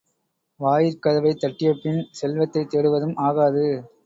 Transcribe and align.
வாயிற் 0.59 0.97
கதவைத் 0.99 1.39
தட்டிய 1.39 1.73
பின் 1.83 2.01
செல்வத்தைத் 2.11 2.73
தேடுவதும் 2.73 3.15
ஆகாது. 3.19 3.67